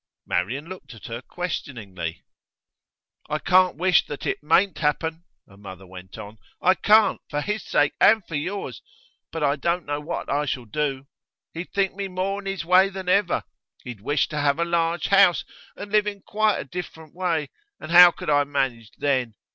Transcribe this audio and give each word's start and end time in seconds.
Marian 0.25 0.67
looked 0.67 0.95
at 0.95 1.05
her 1.05 1.21
questioningly. 1.21 2.23
'I 3.29 3.37
can't 3.37 3.75
wish 3.77 4.03
that 4.07 4.25
it 4.25 4.41
mayn't 4.41 4.79
happen,' 4.79 5.25
her 5.47 5.57
mother 5.57 5.85
went 5.85 6.17
on; 6.17 6.39
'I 6.59 6.73
can't, 6.73 7.21
for 7.29 7.39
his 7.39 7.63
sake 7.63 7.93
and 8.01 8.25
for 8.25 8.33
yours; 8.33 8.81
but 9.31 9.43
I 9.43 9.57
don't 9.57 9.85
know 9.85 9.99
what 10.01 10.27
I 10.27 10.47
shall 10.47 10.65
do. 10.65 11.05
He'd 11.53 11.71
think 11.71 11.93
me 11.93 12.07
more 12.07 12.39
in 12.39 12.47
his 12.47 12.65
way 12.65 12.89
than 12.89 13.09
ever. 13.09 13.43
He'd 13.83 14.01
wish 14.01 14.27
to 14.29 14.39
have 14.41 14.57
a 14.57 14.65
large 14.65 15.09
house, 15.09 15.45
and 15.75 15.91
live 15.91 16.07
in 16.07 16.23
quite 16.23 16.57
a 16.57 16.65
different 16.65 17.13
way; 17.13 17.49
and 17.79 17.91
how 17.91 18.09
could 18.09 18.31
I 18.31 18.43
manage 18.43 18.89
then? 18.97 19.35